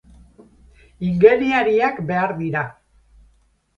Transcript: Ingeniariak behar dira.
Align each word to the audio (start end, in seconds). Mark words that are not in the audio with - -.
Ingeniariak 1.09 2.03
behar 2.13 2.35
dira. 2.41 2.67